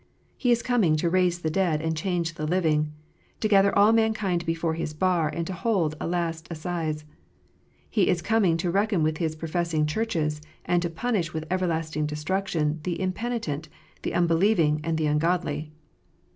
[0.35, 2.91] He is coming to raise the dead, and change the living;
[3.39, 7.05] to gather all mankind before His bar, and to hold a last assize.
[7.87, 12.07] He is coming to reckon with His professing Churches, and to punish with ever lasting
[12.07, 13.69] destruction the impenitent,
[14.01, 15.71] the unbelieving, and the ungodly.